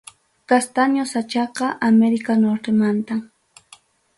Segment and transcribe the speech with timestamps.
[0.51, 3.19] Castaño sachaqa América Nortemantam.